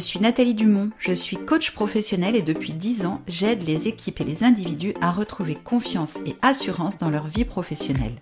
Je 0.00 0.04
suis 0.06 0.20
Nathalie 0.20 0.54
Dumont, 0.54 0.88
je 0.98 1.12
suis 1.12 1.36
coach 1.36 1.72
professionnel 1.72 2.34
et 2.34 2.40
depuis 2.40 2.72
10 2.72 3.04
ans, 3.04 3.20
j'aide 3.28 3.62
les 3.64 3.86
équipes 3.86 4.22
et 4.22 4.24
les 4.24 4.44
individus 4.44 4.94
à 5.02 5.12
retrouver 5.12 5.56
confiance 5.56 6.20
et 6.24 6.36
assurance 6.40 6.96
dans 6.96 7.10
leur 7.10 7.26
vie 7.26 7.44
professionnelle. 7.44 8.14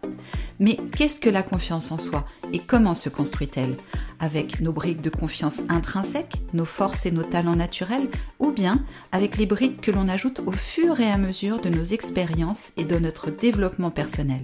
Mais 0.59 0.77
qu'est-ce 0.97 1.21
que 1.21 1.31
la 1.31 1.45
confiance 1.45 1.93
en 1.93 1.99
soi 1.99 2.27
et 2.53 2.59
comment 2.59 2.97
se 2.97 3.09
construit-elle? 3.09 3.77
Avec 4.19 4.61
nos 4.61 4.73
briques 4.73 5.03
de 5.03 5.09
confiance 5.09 5.63
intrinsèques, 5.69 6.43
nos 6.53 6.65
forces 6.65 7.07
et 7.07 7.13
nos 7.13 7.23
talents 7.23 7.55
naturels, 7.55 8.09
ou 8.41 8.51
bien 8.51 8.85
avec 9.13 9.37
les 9.37 9.47
briques 9.47 9.81
que 9.81 9.93
l'on 9.93 10.09
ajoute 10.09 10.41
au 10.47 10.51
fur 10.51 10.99
et 10.99 11.09
à 11.09 11.17
mesure 11.17 11.61
de 11.61 11.69
nos 11.69 11.85
expériences 11.85 12.73
et 12.77 12.83
de 12.83 12.99
notre 12.99 13.31
développement 13.31 13.93
personnel? 13.93 14.43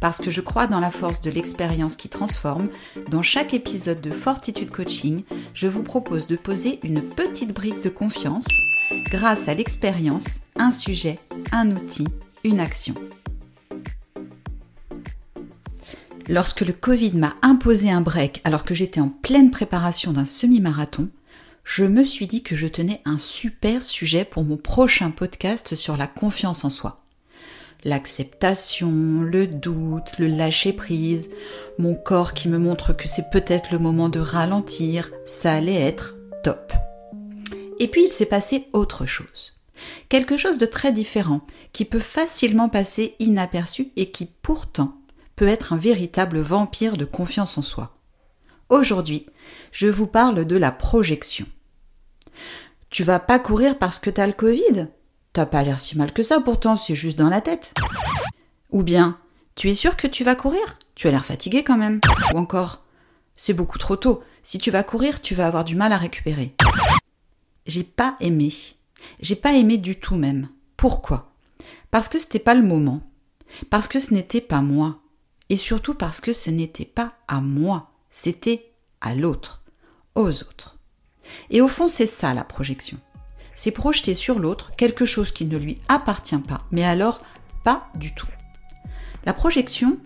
Parce 0.00 0.20
que 0.20 0.30
je 0.30 0.40
crois 0.40 0.66
dans 0.66 0.80
la 0.80 0.90
force 0.90 1.20
de 1.20 1.30
l'expérience 1.30 1.96
qui 1.96 2.08
transforme, 2.08 2.68
dans 3.08 3.22
chaque 3.22 3.54
épisode 3.54 4.00
de 4.00 4.10
Fortitude 4.10 4.70
Coaching, 4.70 5.24
je 5.54 5.66
vous 5.66 5.82
propose 5.82 6.26
de 6.26 6.36
poser 6.36 6.80
une 6.82 7.02
petite 7.02 7.52
brique 7.52 7.82
de 7.82 7.88
confiance. 7.88 8.46
Grâce 9.10 9.48
à 9.48 9.54
l'expérience, 9.54 10.40
un 10.56 10.70
sujet, 10.70 11.18
un 11.52 11.70
outil, 11.74 12.06
une 12.44 12.60
action. 12.60 12.94
Lorsque 16.28 16.62
le 16.62 16.72
Covid 16.72 17.12
m'a 17.12 17.34
imposé 17.42 17.90
un 17.90 18.00
break 18.00 18.40
alors 18.44 18.64
que 18.64 18.74
j'étais 18.74 19.00
en 19.00 19.08
pleine 19.08 19.50
préparation 19.50 20.12
d'un 20.12 20.24
semi-marathon, 20.24 21.08
je 21.64 21.84
me 21.84 22.04
suis 22.04 22.26
dit 22.26 22.42
que 22.42 22.56
je 22.56 22.66
tenais 22.66 23.00
un 23.04 23.18
super 23.18 23.84
sujet 23.84 24.24
pour 24.24 24.44
mon 24.44 24.56
prochain 24.56 25.10
podcast 25.10 25.74
sur 25.74 25.96
la 25.96 26.06
confiance 26.06 26.64
en 26.64 26.70
soi 26.70 27.03
l'acceptation, 27.84 29.20
le 29.22 29.46
doute, 29.46 30.18
le 30.18 30.26
lâcher 30.26 30.72
prise, 30.72 31.30
mon 31.78 31.94
corps 31.94 32.32
qui 32.34 32.48
me 32.48 32.58
montre 32.58 32.92
que 32.92 33.08
c'est 33.08 33.30
peut-être 33.30 33.72
le 33.72 33.78
moment 33.78 34.08
de 34.08 34.20
ralentir, 34.20 35.10
ça 35.24 35.52
allait 35.52 35.80
être 35.80 36.16
top. 36.42 36.72
Et 37.78 37.88
puis 37.88 38.04
il 38.04 38.10
s'est 38.10 38.26
passé 38.26 38.68
autre 38.72 39.06
chose. 39.06 39.54
Quelque 40.08 40.36
chose 40.36 40.58
de 40.58 40.66
très 40.66 40.92
différent, 40.92 41.40
qui 41.72 41.84
peut 41.84 41.98
facilement 41.98 42.68
passer 42.68 43.16
inaperçu 43.18 43.90
et 43.96 44.10
qui 44.10 44.26
pourtant 44.26 44.96
peut 45.36 45.48
être 45.48 45.72
un 45.72 45.76
véritable 45.76 46.38
vampire 46.38 46.96
de 46.96 47.04
confiance 47.04 47.58
en 47.58 47.62
soi. 47.62 47.96
Aujourd'hui, 48.68 49.26
je 49.72 49.88
vous 49.88 50.06
parle 50.06 50.44
de 50.44 50.56
la 50.56 50.70
projection. 50.70 51.46
Tu 52.90 53.02
vas 53.02 53.18
pas 53.18 53.38
courir 53.38 53.78
parce 53.78 53.98
que 53.98 54.10
t'as 54.10 54.26
le 54.26 54.32
Covid? 54.32 54.88
T'as 55.34 55.46
pas 55.46 55.64
l'air 55.64 55.80
si 55.80 55.98
mal 55.98 56.12
que 56.12 56.22
ça 56.22 56.40
pourtant, 56.40 56.76
c'est 56.76 56.94
juste 56.94 57.18
dans 57.18 57.28
la 57.28 57.40
tête. 57.40 57.74
Ou 58.70 58.84
bien, 58.84 59.18
tu 59.56 59.68
es 59.68 59.74
sûr 59.74 59.96
que 59.96 60.06
tu 60.06 60.22
vas 60.22 60.36
courir? 60.36 60.78
Tu 60.94 61.08
as 61.08 61.10
l'air 61.10 61.24
fatigué 61.24 61.64
quand 61.64 61.76
même. 61.76 61.98
Ou 62.32 62.38
encore, 62.38 62.84
c'est 63.34 63.52
beaucoup 63.52 63.78
trop 63.78 63.96
tôt. 63.96 64.22
Si 64.44 64.58
tu 64.58 64.70
vas 64.70 64.84
courir, 64.84 65.20
tu 65.20 65.34
vas 65.34 65.48
avoir 65.48 65.64
du 65.64 65.74
mal 65.74 65.92
à 65.92 65.96
récupérer. 65.96 66.54
J'ai 67.66 67.82
pas 67.82 68.14
aimé. 68.20 68.52
J'ai 69.18 69.34
pas 69.34 69.54
aimé 69.54 69.76
du 69.76 69.98
tout 69.98 70.14
même. 70.14 70.50
Pourquoi? 70.76 71.32
Parce 71.90 72.08
que 72.08 72.20
c'était 72.20 72.38
pas 72.38 72.54
le 72.54 72.62
moment. 72.62 73.00
Parce 73.70 73.88
que 73.88 73.98
ce 73.98 74.14
n'était 74.14 74.40
pas 74.40 74.60
moi. 74.60 75.00
Et 75.48 75.56
surtout 75.56 75.94
parce 75.94 76.20
que 76.20 76.32
ce 76.32 76.50
n'était 76.50 76.84
pas 76.84 77.14
à 77.26 77.40
moi. 77.40 77.90
C'était 78.08 78.70
à 79.00 79.16
l'autre. 79.16 79.62
Aux 80.14 80.30
autres. 80.30 80.78
Et 81.50 81.60
au 81.60 81.66
fond, 81.66 81.88
c'est 81.88 82.06
ça 82.06 82.34
la 82.34 82.44
projection 82.44 83.00
c'est 83.54 83.70
projeter 83.70 84.14
sur 84.14 84.38
l'autre 84.38 84.72
quelque 84.76 85.06
chose 85.06 85.32
qui 85.32 85.44
ne 85.44 85.56
lui 85.56 85.78
appartient 85.88 86.36
pas, 86.36 86.62
mais 86.70 86.84
alors 86.84 87.22
pas 87.62 87.88
du 87.94 88.14
tout. 88.14 88.26
La 89.24 89.32
projection, 89.32 89.96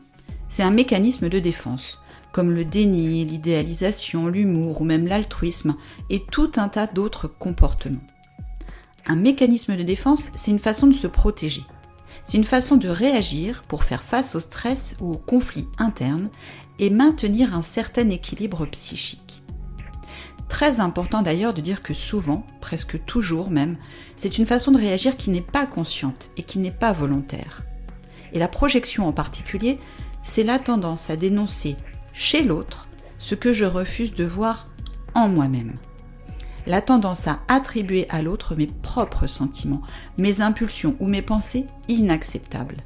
c'est 0.48 0.62
un 0.62 0.70
mécanisme 0.70 1.28
de 1.28 1.38
défense, 1.38 2.00
comme 2.32 2.53
le 2.53 2.64
déni, 2.64 3.25
l'idéalisation, 3.25 4.28
l'humour 4.28 4.81
ou 4.81 4.84
même 4.84 5.06
l'altruisme 5.06 5.75
et 6.10 6.22
tout 6.31 6.53
un 6.56 6.69
tas 6.69 6.86
d'autres 6.86 7.26
comportements. 7.26 7.98
Un 9.06 9.16
mécanisme 9.16 9.76
de 9.76 9.82
défense, 9.82 10.30
c'est 10.34 10.50
une 10.50 10.59
façon 10.59 10.86
de 10.86 10.94
se 10.94 11.06
protéger. 11.06 11.62
C'est 12.25 12.36
une 12.36 12.44
façon 12.44 12.76
de 12.76 12.88
réagir 12.88 13.62
pour 13.66 13.84
faire 13.84 14.03
face 14.03 14.34
au 14.34 14.41
stress 14.41 14.97
ou 15.00 15.12
au 15.12 15.16
conflit 15.16 15.66
interne 15.78 16.28
et 16.78 16.91
maintenir 16.91 17.54
un 17.54 17.62
certain 17.62 18.10
équilibre 18.10 18.66
psychique. 18.66 19.42
Très 20.48 20.81
important 20.81 21.22
d'ailleurs 21.22 21.54
de 21.54 21.60
dire 21.60 21.82
que 21.82 21.94
souvent, 21.94 22.44
presque 22.60 23.04
toujours 23.04 23.50
même, 23.50 23.76
c'est 24.16 24.38
une 24.38 24.47
façon 24.47 24.72
de 24.72 24.78
réagir 24.78 25.16
qui 25.16 25.31
n'est 25.31 25.41
pas 25.41 25.66
consciente 25.66 26.31
et 26.36 26.42
qui 26.42 26.59
n'est 26.59 26.70
pas 26.70 26.92
volontaire. 26.92 27.62
Et 28.32 28.38
la 28.38 28.48
projection 28.48 29.06
en 29.06 29.12
particulier, 29.12 29.78
c'est 30.22 30.44
la 30.44 30.59
tendance 30.59 31.10
à 31.10 31.16
dénoncer 31.16 31.76
chez 32.12 32.42
l'autre 32.42 32.88
ce 33.19 33.34
que 33.34 33.53
je 33.53 33.64
refuse 33.64 34.14
de 34.14 34.25
voir 34.25 34.69
en 35.14 35.28
moi-même. 35.28 35.76
La 36.66 36.82
tendance 36.82 37.28
à 37.28 37.41
attribuer 37.48 38.06
à 38.10 38.22
l'autre 38.22 38.54
mes 38.54 38.66
propres 38.66 39.26
sentiments, 39.26 39.82
mes 40.19 40.41
impulsions 40.41 40.97
ou 41.00 41.06
mes 41.06 41.22
pensées 41.22 41.66
inacceptables. 41.88 42.84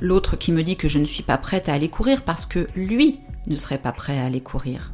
L'autre 0.00 0.36
qui 0.36 0.52
me 0.52 0.62
dit 0.62 0.76
que 0.76 0.88
je 0.88 0.98
ne 0.98 1.04
suis 1.04 1.24
pas 1.24 1.38
prête 1.38 1.68
à 1.68 1.74
aller 1.74 1.88
courir 1.88 2.22
parce 2.22 2.46
que 2.46 2.68
lui 2.76 3.18
ne 3.48 3.56
serait 3.56 3.78
pas 3.78 3.92
prêt 3.92 4.18
à 4.18 4.24
aller 4.24 4.40
courir 4.40 4.92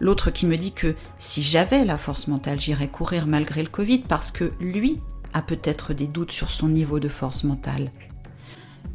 L'autre 0.00 0.30
qui 0.30 0.46
me 0.46 0.56
dit 0.56 0.72
que 0.72 0.94
si 1.18 1.42
j'avais 1.42 1.84
la 1.84 1.98
force 1.98 2.28
mentale, 2.28 2.60
j'irais 2.60 2.88
courir 2.88 3.26
malgré 3.26 3.62
le 3.62 3.68
Covid 3.68 4.00
parce 4.00 4.30
que 4.30 4.52
lui 4.60 5.00
a 5.32 5.42
peut-être 5.42 5.94
des 5.94 6.06
doutes 6.06 6.32
sur 6.32 6.50
son 6.50 6.68
niveau 6.68 7.00
de 7.00 7.08
force 7.08 7.44
mentale. 7.44 7.90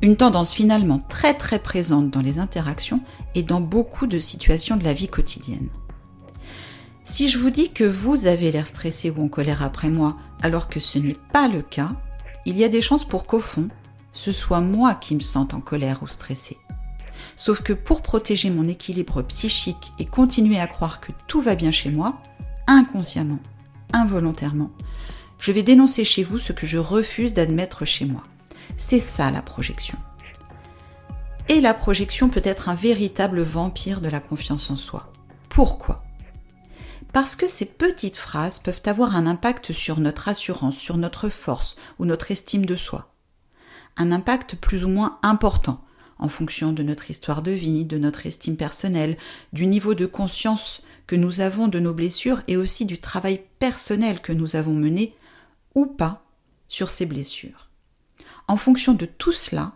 Une 0.02 0.16
tendance 0.16 0.54
finalement 0.54 1.00
très 1.00 1.34
très 1.34 1.60
présente 1.60 2.10
dans 2.10 2.22
les 2.22 2.40
interactions 2.40 3.02
et 3.36 3.44
dans 3.44 3.60
beaucoup 3.60 4.08
de 4.08 4.20
situations 4.20 4.78
de 4.78 4.86
la 4.86 4.94
vie 4.94 5.10
quotidienne. 5.10 5.68
Si 7.04 7.28
je 7.28 7.38
vous 7.38 7.50
dis 7.50 7.72
que 7.72 7.84
vous 7.84 8.28
avez 8.28 8.52
l'air 8.52 8.68
stressé 8.68 9.10
ou 9.10 9.24
en 9.24 9.28
colère 9.28 9.64
après 9.64 9.90
moi 9.90 10.16
alors 10.42 10.70
que 10.70 10.80
ce 10.80 11.00
n'est 11.00 11.18
pas 11.34 11.48
le 11.48 11.62
cas, 11.62 11.92
il 12.46 12.58
y 12.58 12.64
a 12.64 12.70
des 12.70 12.82
chances 12.82 13.04
pour 13.04 13.26
qu'au 13.26 13.40
fond, 13.40 13.68
ce 14.14 14.32
soit 14.32 14.62
moi 14.62 14.96
qui 14.96 15.16
me 15.16 15.20
sente 15.20 15.54
en 15.54 15.60
colère 15.60 16.04
ou 16.04 16.08
stressé. 16.08 16.58
Sauf 17.36 17.62
que 17.62 17.74
pour 17.74 18.02
protéger 18.02 18.50
mon 18.50 18.68
équilibre 18.68 19.22
psychique 19.24 19.94
et 20.00 20.06
continuer 20.06 20.60
à 20.60 20.68
croire 20.68 21.00
que 21.00 21.12
tout 21.28 21.42
va 21.42 21.56
bien 21.56 21.72
chez 21.72 21.90
moi, 21.90 22.22
inconsciemment, 22.68 23.40
involontairement, 23.94 24.72
je 25.40 25.52
vais 25.52 25.64
dénoncer 25.64 26.04
chez 26.04 26.24
vous 26.24 26.38
ce 26.38 26.52
que 26.52 26.68
je 26.68 26.78
refuse 26.78 27.34
d'admettre 27.34 27.86
chez 27.86 28.06
moi. 28.06 28.24
C'est 28.78 29.00
ça 29.00 29.32
la 29.32 29.42
projection. 29.42 29.98
Et 31.48 31.62
la 31.62 31.74
projection 31.74 32.30
peut 32.30 32.42
être 32.44 32.70
un 32.70 32.76
véritable 32.76 33.42
vampire 33.42 34.02
de 34.02 34.10
la 34.10 34.20
confiance 34.20 34.70
en 34.70 34.76
soi. 34.76 35.12
Pourquoi? 35.50 36.04
Parce 37.12 37.36
que 37.36 37.48
ces 37.48 37.66
petites 37.66 38.18
phrases 38.18 38.60
peuvent 38.60 38.84
avoir 38.86 39.16
un 39.16 39.26
impact 39.26 39.74
sur 39.74 40.00
notre 40.00 40.28
assurance, 40.28 40.78
sur 40.78 40.98
notre 40.98 41.30
force 41.30 41.76
ou 41.98 42.06
notre 42.06 42.32
estime 42.32 42.66
de 42.66 42.76
soi. 42.76 43.12
Un 43.98 44.12
impact 44.12 44.56
plus 44.56 44.86
ou 44.86 44.90
moins 44.90 45.18
important, 45.24 45.84
en 46.20 46.28
fonction 46.30 46.74
de 46.74 46.84
notre 46.84 47.10
histoire 47.10 47.42
de 47.42 47.52
vie, 47.52 47.86
de 47.86 47.98
notre 47.98 48.26
estime 48.26 48.58
personnelle, 48.58 49.18
du 49.54 49.66
niveau 49.66 49.94
de 49.94 50.06
conscience 50.06 50.84
que 51.08 51.16
nous 51.16 51.42
avons 51.42 51.68
de 51.68 51.80
nos 51.80 51.94
blessures 51.94 52.42
et 52.48 52.58
aussi 52.58 52.86
du 52.86 53.00
travail 53.00 53.42
personnel 53.58 54.22
que 54.22 54.34
nous 54.34 54.56
avons 54.56 54.74
mené 54.74 55.16
ou 55.74 55.88
pas 55.88 56.24
sur 56.68 56.92
ces 56.92 57.06
blessures. 57.06 57.70
En 58.48 58.58
fonction 58.58 58.94
de 58.94 59.06
tout 59.06 59.32
cela, 59.32 59.74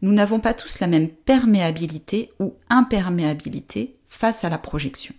nous 0.00 0.12
n'avons 0.12 0.40
pas 0.40 0.54
tous 0.54 0.80
la 0.80 0.88
même 0.88 1.08
perméabilité 1.08 2.32
ou 2.40 2.54
imperméabilité 2.68 3.96
face 4.06 4.44
à 4.44 4.48
la 4.48 4.58
projection. 4.58 5.14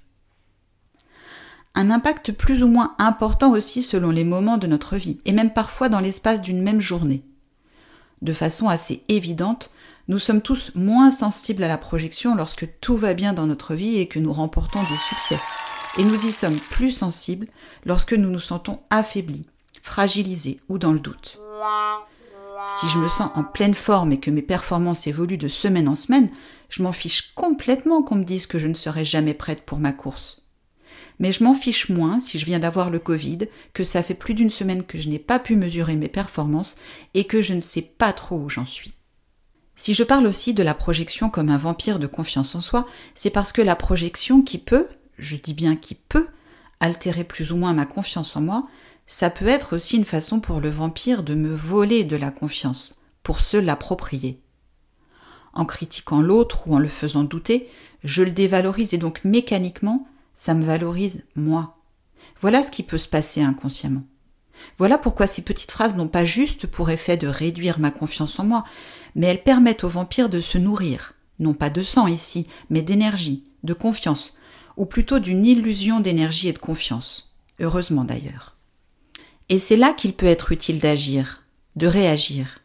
Un 1.76 1.90
impact 1.90 2.34
plus 2.34 2.62
ou 2.62 2.68
moins 2.68 2.96
important 3.00 3.52
aussi 3.52 3.82
selon 3.82 4.12
les 4.12 4.24
moments 4.24 4.58
de 4.58 4.68
notre 4.68 4.98
vie, 4.98 5.20
et 5.26 5.32
même 5.32 5.54
parfois 5.54 5.90
dans 5.90 6.02
l'espace 6.02 6.42
d'une 6.42 6.62
même 6.62 6.82
journée. 6.82 7.24
De 8.22 8.34
façon 8.34 8.70
assez 8.70 9.04
évidente, 9.10 9.72
nous 10.10 10.20
sommes 10.20 10.42
tous 10.42 10.72
moins 10.76 11.12
sensibles 11.12 11.64
à 11.64 11.68
la 11.70 11.78
projection 11.78 12.36
lorsque 12.36 12.68
tout 12.82 12.98
va 12.98 13.14
bien 13.14 13.32
dans 13.32 13.48
notre 13.48 13.74
vie 13.74 14.00
et 14.00 14.08
que 14.08 14.20
nous 14.20 14.34
remportons 14.34 14.82
des 14.84 14.98
succès. 14.98 15.40
Et 15.98 16.04
nous 16.04 16.26
y 16.26 16.32
sommes 16.32 16.60
plus 16.60 16.92
sensibles 16.92 17.48
lorsque 17.86 18.14
nous 18.14 18.30
nous 18.30 18.40
sentons 18.40 18.82
affaiblis, 18.90 19.46
fragilisés 19.82 20.60
ou 20.68 20.78
dans 20.78 20.92
le 20.92 21.00
doute. 21.00 21.40
Si 22.70 22.88
je 22.90 22.98
me 22.98 23.08
sens 23.08 23.30
en 23.36 23.44
pleine 23.44 23.76
forme 23.76 24.12
et 24.12 24.20
que 24.20 24.32
mes 24.32 24.42
performances 24.42 25.08
évoluent 25.08 25.38
de 25.38 25.48
semaine 25.48 25.88
en 25.88 25.96
semaine, 25.96 26.30
je 26.70 26.84
m'en 26.84 26.92
fiche 26.92 27.34
complètement 27.36 28.02
qu'on 28.02 28.16
me 28.16 28.24
dise 28.24 28.48
que 28.48 28.60
je 28.60 28.68
ne 28.68 28.74
serai 28.74 29.06
jamais 29.06 29.34
prête 29.34 29.62
pour 29.62 29.80
ma 29.80 29.94
course. 29.94 30.48
Mais 31.20 31.32
je 31.32 31.44
m'en 31.44 31.54
fiche 31.54 31.90
moins 31.90 32.20
si 32.20 32.40
je 32.40 32.46
viens 32.46 32.60
d'avoir 32.60 32.90
le 32.90 33.00
Covid, 33.00 33.40
que 33.74 33.84
ça 33.84 34.04
fait 34.04 34.16
plus 34.16 34.34
d'une 34.34 34.50
semaine 34.50 34.84
que 34.84 34.98
je 34.98 35.08
n'ai 35.08 35.20
pas 35.20 35.40
pu 35.40 35.56
mesurer 35.56 35.96
mes 35.96 36.10
performances 36.10 36.76
et 37.14 37.26
que 37.26 37.42
je 37.42 37.54
ne 37.54 37.62
sais 37.62 37.84
pas 37.84 38.12
trop 38.12 38.38
où 38.38 38.50
j'en 38.50 38.66
suis. 38.66 38.94
Si 39.76 39.94
je 39.94 40.04
parle 40.04 40.28
aussi 40.28 40.54
de 40.54 40.64
la 40.64 40.74
projection 40.76 41.30
comme 41.30 41.50
un 41.50 41.58
vampire 41.58 42.00
de 42.00 42.08
confiance 42.08 42.56
en 42.56 42.62
soi, 42.62 42.86
c'est 43.16 43.32
parce 43.32 43.52
que 43.52 43.62
la 43.62 43.76
projection 43.76 44.42
qui 44.42 44.58
peut, 44.58 44.88
je 45.18 45.36
dis 45.36 45.54
bien 45.54 45.76
qui 45.76 45.96
peut, 45.96 46.28
altérer 46.80 47.24
plus 47.24 47.52
ou 47.52 47.58
moins 47.58 47.74
ma 47.74 47.86
confiance 47.86 48.36
en 48.36 48.42
moi, 48.42 48.68
ça 49.08 49.30
peut 49.30 49.48
être 49.48 49.76
aussi 49.76 49.98
une 49.98 50.06
façon 50.06 50.40
pour 50.40 50.62
le 50.62 50.70
vampire 50.70 51.24
de 51.24 51.36
me 51.36 51.54
voler 51.54 52.04
de 52.04 52.16
la 52.16 52.32
confiance, 52.32 52.96
pour 53.24 53.40
se 53.40 53.58
l'approprier. 53.58 54.40
En 55.54 55.66
critiquant 55.66 56.22
l'autre 56.22 56.68
ou 56.68 56.76
en 56.76 56.80
le 56.80 56.88
faisant 56.88 57.24
douter, 57.24 57.70
je 58.04 58.24
le 58.24 58.32
dévalorise 58.32 58.94
et 58.94 58.98
donc 58.98 59.24
mécaniquement, 59.24 60.08
ça 60.36 60.54
me 60.54 60.66
valorise 60.66 61.26
moi. 61.36 61.78
Voilà 62.42 62.64
ce 62.64 62.72
qui 62.72 62.84
peut 62.84 62.98
se 62.98 63.08
passer 63.08 63.42
inconsciemment. 63.42 64.04
Voilà 64.78 64.98
pourquoi 64.98 65.28
ces 65.28 65.42
petites 65.42 65.72
phrases 65.72 65.96
n'ont 65.96 66.08
pas 66.08 66.26
juste 66.26 66.68
pour 66.68 66.90
effet 66.90 67.18
de 67.18 67.28
réduire 67.28 67.80
ma 67.80 67.92
confiance 67.92 68.40
en 68.40 68.46
moi, 68.46 68.64
mais 69.16 69.28
elles 69.28 69.44
permettent 69.44 69.84
au 69.84 69.90
vampire 69.90 70.30
de 70.30 70.42
se 70.42 70.58
nourrir, 70.58 71.14
non 71.40 71.54
pas 71.54 71.70
de 71.70 71.84
sang 71.84 72.08
ici, 72.08 72.48
mais 72.70 72.82
d'énergie, 72.82 73.44
de 73.64 73.74
confiance, 73.74 74.34
ou 74.78 74.86
plutôt 74.86 75.20
d'une 75.20 75.46
illusion 75.46 76.00
d'énergie 76.00 76.48
et 76.48 76.54
de 76.54 76.60
confiance. 76.60 77.34
Heureusement 77.60 78.04
d'ailleurs. 78.04 78.56
Et 79.50 79.60
c'est 79.60 79.76
là 79.76 79.94
qu'il 79.94 80.14
peut 80.14 80.26
être 80.26 80.52
utile 80.52 80.80
d'agir, 80.80 81.44
de 81.76 81.88
réagir, 81.88 82.60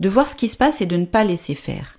de 0.00 0.08
voir 0.08 0.28
ce 0.28 0.36
qui 0.36 0.48
se 0.48 0.56
passe 0.56 0.80
et 0.80 0.86
de 0.86 0.96
ne 0.96 1.06
pas 1.06 1.24
laisser 1.24 1.54
faire. 1.54 1.98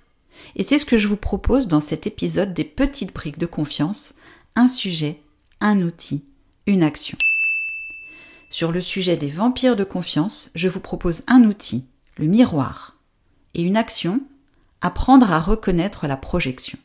Et 0.56 0.62
c'est 0.62 0.78
ce 0.78 0.84
que 0.84 0.98
je 0.98 1.08
vous 1.08 1.16
propose 1.16 1.68
dans 1.68 1.80
cet 1.80 2.06
épisode 2.06 2.54
des 2.54 2.64
petites 2.64 3.14
briques 3.14 3.38
de 3.38 3.46
confiance, 3.46 4.14
un 4.54 4.68
sujet, 4.68 5.20
un 5.60 5.82
outil, 5.82 6.24
une 6.66 6.82
action. 6.82 7.18
Sur 8.50 8.72
le 8.72 8.80
sujet 8.80 9.16
des 9.16 9.28
vampires 9.28 9.76
de 9.76 9.84
confiance, 9.84 10.50
je 10.54 10.68
vous 10.68 10.80
propose 10.80 11.22
un 11.26 11.44
outil, 11.44 11.84
le 12.16 12.26
miroir, 12.26 12.97
et 13.54 13.62
une 13.62 13.76
action, 13.76 14.20
apprendre 14.80 15.32
à 15.32 15.40
reconnaître 15.40 16.06
la 16.06 16.16
projection. 16.16 16.78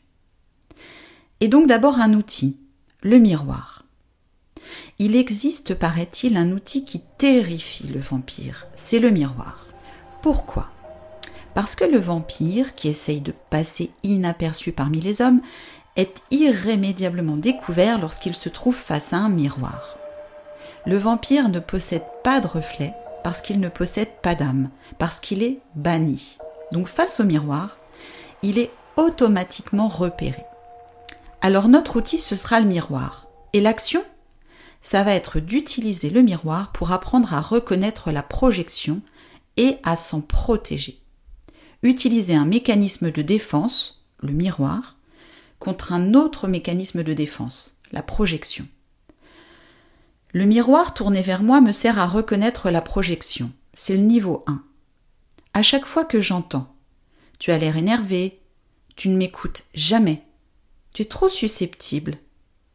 Et 1.40 1.48
donc 1.48 1.66
d'abord 1.66 2.00
un 2.00 2.14
outil, 2.14 2.58
le 3.02 3.18
miroir. 3.18 3.84
Il 4.98 5.16
existe, 5.16 5.74
paraît-il, 5.74 6.36
un 6.36 6.52
outil 6.52 6.84
qui 6.84 7.00
terrifie 7.18 7.88
le 7.88 8.00
vampire, 8.00 8.66
c'est 8.76 9.00
le 9.00 9.10
miroir. 9.10 9.66
Pourquoi? 10.22 10.70
Parce 11.54 11.74
que 11.74 11.84
le 11.84 11.98
vampire, 11.98 12.74
qui 12.74 12.88
essaye 12.88 13.20
de 13.20 13.32
passer 13.50 13.90
inaperçu 14.02 14.72
parmi 14.72 15.00
les 15.00 15.20
hommes, 15.20 15.40
est 15.96 16.22
irrémédiablement 16.30 17.36
découvert 17.36 18.00
lorsqu'il 18.00 18.34
se 18.34 18.48
trouve 18.48 18.74
face 18.74 19.12
à 19.12 19.18
un 19.18 19.28
miroir. 19.28 19.96
Le 20.86 20.96
vampire 20.96 21.48
ne 21.48 21.60
possède 21.60 22.04
pas 22.22 22.40
de 22.40 22.46
reflet 22.46 22.92
parce 23.22 23.40
qu'il 23.40 23.58
ne 23.58 23.68
possède 23.68 24.10
pas 24.22 24.34
d'âme, 24.34 24.68
parce 24.98 25.18
qu'il 25.18 25.42
est 25.42 25.60
banni. 25.74 26.38
Donc 26.72 26.88
face 26.88 27.20
au 27.20 27.24
miroir, 27.24 27.78
il 28.42 28.58
est 28.58 28.70
automatiquement 28.96 29.88
repéré. 29.88 30.44
Alors 31.40 31.68
notre 31.68 31.96
outil, 31.96 32.18
ce 32.18 32.36
sera 32.36 32.60
le 32.60 32.66
miroir. 32.66 33.26
Et 33.52 33.60
l'action 33.60 34.02
Ça 34.80 35.02
va 35.02 35.14
être 35.14 35.40
d'utiliser 35.40 36.10
le 36.10 36.22
miroir 36.22 36.72
pour 36.72 36.92
apprendre 36.92 37.34
à 37.34 37.40
reconnaître 37.40 38.10
la 38.10 38.22
projection 38.22 39.00
et 39.56 39.78
à 39.82 39.96
s'en 39.96 40.20
protéger. 40.20 41.00
Utiliser 41.82 42.34
un 42.34 42.46
mécanisme 42.46 43.10
de 43.10 43.22
défense, 43.22 44.04
le 44.20 44.32
miroir, 44.32 44.96
contre 45.58 45.92
un 45.92 46.14
autre 46.14 46.48
mécanisme 46.48 47.02
de 47.02 47.12
défense, 47.12 47.78
la 47.92 48.02
projection. 48.02 48.66
Le 50.32 50.46
miroir 50.46 50.94
tourné 50.94 51.22
vers 51.22 51.42
moi 51.42 51.60
me 51.60 51.72
sert 51.72 51.98
à 51.98 52.06
reconnaître 52.06 52.70
la 52.70 52.80
projection. 52.80 53.52
C'est 53.74 53.94
le 53.94 54.02
niveau 54.02 54.44
1. 54.46 54.62
À 55.56 55.62
chaque 55.62 55.86
fois 55.86 56.04
que 56.04 56.20
j'entends 56.20 56.74
Tu 57.38 57.52
as 57.52 57.58
l'air 57.58 57.76
énervé, 57.76 58.40
tu 58.96 59.08
ne 59.08 59.16
m'écoutes 59.16 59.62
jamais, 59.72 60.24
tu 60.92 61.02
es 61.02 61.04
trop 61.04 61.28
susceptible, 61.28 62.16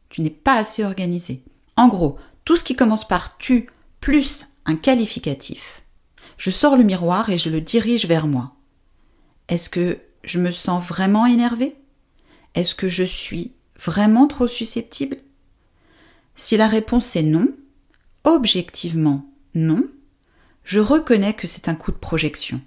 tu 0.08 0.22
n'es 0.22 0.30
pas 0.30 0.56
assez 0.56 0.86
organisé. 0.86 1.44
En 1.76 1.90
gros, 1.90 2.18
tout 2.46 2.56
ce 2.56 2.64
qui 2.64 2.78
commence 2.78 3.06
par 3.06 3.38
tu 3.38 3.70
plus 4.00 4.48
un 4.66 4.78
qualificatif. 4.78 5.84
Je 6.38 6.52
sors 6.52 6.78
le 6.78 6.86
miroir 6.86 7.30
et 7.30 7.38
je 7.38 7.50
le 7.50 7.60
dirige 7.60 8.06
vers 8.06 8.28
moi. 8.28 8.56
Est-ce 9.50 9.70
que 9.70 10.00
je 10.24 10.40
me 10.40 10.52
sens 10.52 10.82
vraiment 10.82 11.26
énervé? 11.26 11.76
Est-ce 12.56 12.76
que 12.76 12.88
je 12.88 13.04
suis 13.04 13.52
vraiment 13.76 14.26
trop 14.26 14.48
susceptible? 14.48 15.18
Si 16.36 16.56
la 16.56 16.70
réponse 16.70 17.18
est 17.18 17.24
non, 17.24 17.50
objectivement 18.24 19.30
non, 19.54 19.86
je 20.64 20.80
reconnais 20.80 21.34
que 21.34 21.48
c'est 21.48 21.68
un 21.68 21.76
coup 21.76 21.92
de 21.92 21.98
projection. 21.98 22.62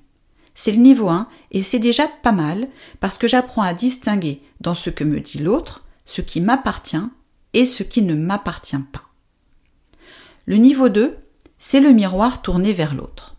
C'est 0.54 0.72
le 0.72 0.78
niveau 0.78 1.08
1 1.08 1.28
et 1.50 1.62
c'est 1.62 1.78
déjà 1.78 2.06
pas 2.06 2.32
mal 2.32 2.69
parce 3.00 3.19
que 3.19 3.28
j'apprends 3.28 3.62
à 3.62 3.75
distinguer 3.75 4.43
dans 4.60 4.75
ce 4.75 4.90
que 4.90 5.04
me 5.04 5.20
dit 5.20 5.38
l'autre 5.38 5.84
ce 6.04 6.20
qui 6.20 6.40
m'appartient 6.40 7.02
et 7.54 7.64
ce 7.64 7.82
qui 7.82 8.02
ne 8.02 8.14
m'appartient 8.14 8.76
pas. 8.93 9.04
Le 10.46 10.56
niveau 10.56 10.88
2, 10.88 11.14
c'est 11.58 11.81
le 11.81 11.93
miroir 11.93 12.43
tourné 12.43 12.72
vers 12.72 12.94
l'autre. 12.94 13.37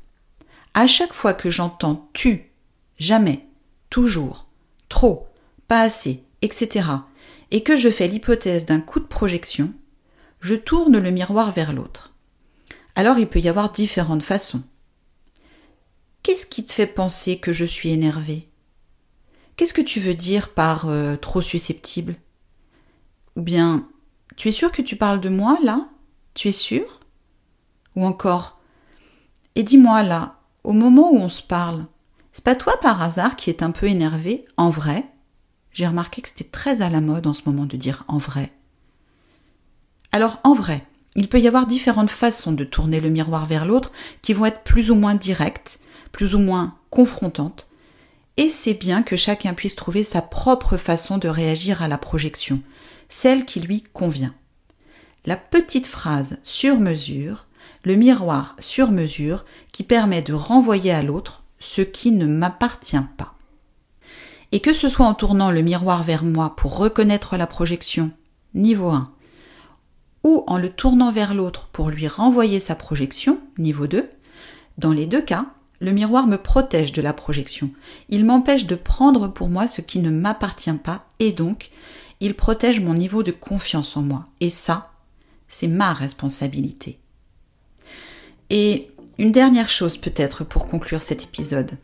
À 0.74 0.88
chaque 0.88 1.14
fois 1.14 1.34
que 1.34 1.50
j'entends 1.50 2.10
tu, 2.14 2.52
jamais, 2.98 3.48
toujours, 3.90 4.48
trop, 4.90 5.28
pas 5.68 5.82
assez, 5.82 6.24
etc., 6.42 6.88
et 7.52 7.62
que 7.62 7.78
je 7.78 7.90
fais 7.90 8.08
l'hypothèse 8.08 8.66
d'un 8.66 8.82
coup 8.82 9.00
de 9.00 9.06
projection, 9.06 9.72
je 10.40 10.56
tourne 10.56 10.98
le 10.98 11.12
miroir 11.12 11.52
vers 11.52 11.74
l'autre. 11.74 12.14
Alors 12.96 13.20
il 13.20 13.28
peut 13.28 13.40
y 13.40 13.50
avoir 13.50 13.72
différentes 13.72 14.24
façons. 14.24 14.64
Qu'est-ce 16.24 16.46
qui 16.46 16.64
te 16.64 16.72
fait 16.72 16.88
penser 16.88 17.38
que 17.38 17.52
je 17.52 17.66
suis 17.66 17.90
énervé 17.90 18.48
Qu'est-ce 19.58 19.74
que 19.74 19.82
tu 19.82 20.00
veux 20.00 20.16
dire 20.16 20.54
par 20.54 20.88
euh, 20.88 21.18
trop 21.18 21.42
susceptible? 21.42 22.16
Ou 23.36 23.42
bien, 23.42 23.88
tu 24.38 24.48
es 24.48 24.54
sûr 24.54 24.72
que 24.72 24.82
tu 24.82 24.96
parles 24.96 25.20
de 25.20 25.30
moi 25.30 25.58
là? 25.62 25.90
Tu 26.34 26.48
es 26.48 26.54
sûr? 26.54 27.02
Ou 27.96 28.06
encore, 28.06 28.60
et 29.56 29.64
dis-moi 29.64 30.02
là, 30.02 30.40
au 30.64 30.72
moment 30.72 31.12
où 31.12 31.18
on 31.18 31.30
se 31.30 31.44
parle, 31.44 31.86
c'est 32.32 32.44
pas 32.44 32.56
toi 32.56 32.80
par 32.82 33.02
hasard 33.02 33.36
qui 33.36 33.50
est 33.50 33.62
un 33.62 33.72
peu 33.72 33.88
énervé, 33.88 34.46
en 34.58 34.70
vrai? 34.70 35.08
J'ai 35.74 35.86
remarqué 35.86 36.22
que 36.22 36.30
c'était 36.30 36.44
très 36.46 36.82
à 36.82 36.90
la 36.90 37.02
mode 37.02 37.28
en 37.28 37.34
ce 37.34 37.44
moment 37.46 37.66
de 37.66 37.78
dire 37.78 38.06
en 38.08 38.18
vrai. 38.18 38.52
Alors 40.12 40.40
en 40.44 40.54
vrai, 40.54 40.88
il 41.16 41.28
peut 41.28 41.40
y 41.40 41.48
avoir 41.48 41.68
différentes 41.68 42.10
façons 42.10 42.52
de 42.52 42.64
tourner 42.64 43.00
le 43.00 43.10
miroir 43.10 43.46
vers 43.46 43.66
l'autre 43.66 43.92
qui 44.22 44.34
vont 44.34 44.46
être 44.46 44.64
plus 44.64 44.90
ou 44.92 44.96
moins 44.96 45.16
directes, 45.16 45.80
plus 46.12 46.36
ou 46.36 46.40
moins 46.40 46.76
confrontantes, 46.90 47.68
et 48.38 48.50
c'est 48.50 48.74
bien 48.74 49.04
que 49.04 49.16
chacun 49.16 49.54
puisse 49.54 49.76
trouver 49.76 50.04
sa 50.04 50.22
propre 50.22 50.78
façon 50.78 51.18
de 51.18 51.28
réagir 51.28 51.84
à 51.84 51.88
la 51.88 52.00
projection, 52.00 52.62
celle 53.10 53.46
qui 53.46 53.60
lui 53.60 53.84
convient. 53.94 54.34
La 55.26 55.38
petite 55.38 55.88
phrase 55.88 56.40
sur 56.44 56.80
mesure, 56.80 57.46
le 57.84 57.96
miroir 57.96 58.56
sur 58.60 58.92
mesure 58.92 59.46
qui 59.72 59.84
permet 59.84 60.22
de 60.22 60.34
renvoyer 60.34 60.92
à 60.92 61.04
l'autre 61.04 61.44
ce 61.60 61.82
qui 61.82 62.12
ne 62.12 62.26
m'appartient 62.26 62.98
pas. 63.18 63.36
Et 64.52 64.60
que 64.60 64.74
ce 64.74 64.90
soit 64.90 65.06
en 65.06 65.14
tournant 65.14 65.52
le 65.52 65.62
miroir 65.62 66.04
vers 66.04 66.24
moi 66.24 66.56
pour 66.56 66.78
reconnaître 66.78 67.38
la 67.38 67.48
projection, 67.48 68.12
niveau 68.54 68.90
1, 68.90 69.12
ou 70.24 70.44
en 70.48 70.58
le 70.58 70.70
tournant 70.70 71.12
vers 71.12 71.34
l'autre 71.34 71.68
pour 71.72 71.90
lui 71.90 72.08
renvoyer 72.08 72.60
sa 72.60 72.76
projection, 72.76 73.40
niveau 73.58 73.88
2, 73.88 74.10
dans 74.78 74.92
les 74.92 75.06
deux 75.06 75.22
cas, 75.22 75.48
le 75.80 75.92
miroir 75.92 76.28
me 76.28 76.38
protège 76.38 76.94
de 76.94 77.02
la 77.02 77.14
projection. 77.14 77.70
Il 78.10 78.26
m'empêche 78.26 78.66
de 78.66 78.76
prendre 78.76 79.28
pour 79.28 79.50
moi 79.50 79.68
ce 79.68 79.82
qui 79.82 80.00
ne 80.00 80.10
m'appartient 80.10 80.72
pas 80.74 81.06
et 81.20 81.32
donc 81.32 81.72
il 82.22 82.36
protège 82.36 82.80
mon 82.80 82.94
niveau 82.94 83.22
de 83.22 83.32
confiance 83.32 83.98
en 83.98 84.02
moi. 84.02 84.28
Et 84.40 84.50
ça, 84.50 84.94
c'est 85.50 85.68
ma 85.68 85.94
responsabilité. 85.94 87.00
Et 88.50 88.92
une 89.18 89.32
dernière 89.32 89.70
chose 89.70 89.98
peut-être 89.98 90.44
pour 90.46 90.68
conclure 90.68 91.02
cet 91.02 91.24
épisode. 91.24 91.78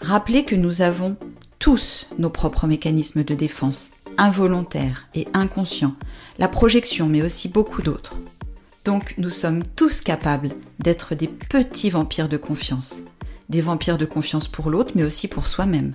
Rappelez 0.00 0.44
que 0.44 0.54
nous 0.54 0.82
avons 0.82 1.16
tous 1.58 2.08
nos 2.18 2.30
propres 2.30 2.66
mécanismes 2.66 3.24
de 3.24 3.34
défense 3.34 3.92
involontaire 4.18 5.08
et 5.14 5.28
inconscient, 5.34 5.94
la 6.38 6.48
projection, 6.48 7.06
mais 7.06 7.22
aussi 7.22 7.48
beaucoup 7.48 7.82
d'autres. 7.82 8.16
Donc 8.84 9.14
nous 9.18 9.30
sommes 9.30 9.64
tous 9.64 10.00
capables 10.00 10.50
d'être 10.78 11.14
des 11.14 11.28
petits 11.28 11.90
vampires 11.90 12.28
de 12.28 12.36
confiance, 12.36 13.02
des 13.48 13.60
vampires 13.60 13.98
de 13.98 14.04
confiance 14.04 14.48
pour 14.48 14.70
l'autre, 14.70 14.92
mais 14.94 15.04
aussi 15.04 15.28
pour 15.28 15.46
soi-même. 15.46 15.94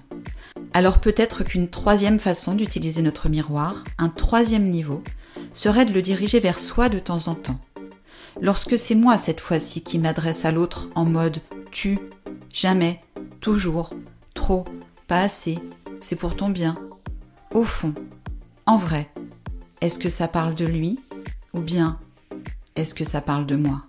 Alors 0.74 1.00
peut-être 1.00 1.44
qu'une 1.44 1.70
troisième 1.70 2.20
façon 2.20 2.54
d'utiliser 2.54 3.02
notre 3.02 3.30
miroir, 3.30 3.84
un 3.98 4.10
troisième 4.10 4.70
niveau, 4.70 5.04
serait 5.54 5.86
de 5.86 5.94
le 5.94 6.02
diriger 6.02 6.40
vers 6.40 6.60
soi 6.60 6.90
de 6.90 7.00
temps 7.00 7.28
en 7.28 7.36
temps. 7.36 7.60
Lorsque 8.42 8.78
c'est 8.78 8.96
moi 8.96 9.18
cette 9.18 9.42
fois-ci 9.42 9.82
qui 9.84 10.00
m'adresse 10.00 10.46
à 10.46 10.52
l'autre 10.52 10.90
en 10.96 11.06
mode 11.06 11.40
tu, 11.72 12.00
jamais, 12.54 13.00
toujours, 13.40 13.94
trop, 14.34 14.66
pas 15.08 15.22
assez, 15.22 15.60
c'est 16.02 16.16
pour 16.16 16.36
ton 16.36 16.50
bien, 16.50 16.78
au 17.54 17.64
fond, 17.64 17.94
en 18.66 18.78
vrai, 18.78 19.10
est-ce 19.82 20.00
que 20.00 20.10
ça 20.10 20.28
parle 20.28 20.56
de 20.56 20.66
lui 20.66 21.00
ou 21.54 21.60
bien 21.60 22.00
est-ce 22.76 22.96
que 22.96 23.04
ça 23.04 23.22
parle 23.22 23.46
de 23.46 23.56
moi? 23.56 23.84